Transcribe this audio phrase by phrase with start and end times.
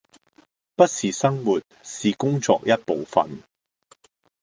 [0.75, 3.43] 不是生活是工作一部分